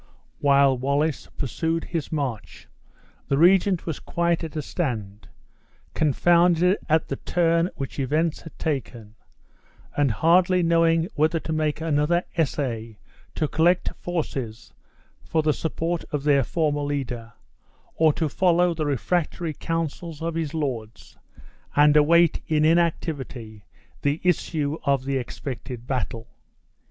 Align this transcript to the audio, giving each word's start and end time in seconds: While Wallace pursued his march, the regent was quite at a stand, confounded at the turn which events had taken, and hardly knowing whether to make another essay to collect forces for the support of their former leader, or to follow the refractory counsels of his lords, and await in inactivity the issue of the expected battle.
While 0.39 0.79
Wallace 0.79 1.27
pursued 1.37 1.83
his 1.83 2.11
march, 2.11 2.67
the 3.27 3.37
regent 3.37 3.85
was 3.85 3.99
quite 3.99 4.43
at 4.43 4.55
a 4.55 4.61
stand, 4.63 5.27
confounded 5.93 6.79
at 6.89 7.07
the 7.07 7.17
turn 7.17 7.69
which 7.75 7.99
events 7.99 8.41
had 8.41 8.57
taken, 8.57 9.13
and 9.95 10.09
hardly 10.09 10.63
knowing 10.63 11.07
whether 11.13 11.39
to 11.41 11.53
make 11.53 11.81
another 11.81 12.23
essay 12.35 12.97
to 13.35 13.47
collect 13.47 13.89
forces 13.99 14.73
for 15.23 15.43
the 15.43 15.53
support 15.53 16.03
of 16.11 16.23
their 16.23 16.43
former 16.43 16.81
leader, 16.81 17.33
or 17.93 18.11
to 18.13 18.27
follow 18.27 18.73
the 18.73 18.87
refractory 18.87 19.53
counsels 19.53 20.19
of 20.19 20.33
his 20.33 20.55
lords, 20.55 21.15
and 21.75 21.95
await 21.95 22.41
in 22.47 22.65
inactivity 22.65 23.65
the 24.01 24.19
issue 24.23 24.79
of 24.83 25.05
the 25.05 25.17
expected 25.17 25.85
battle. 25.85 26.27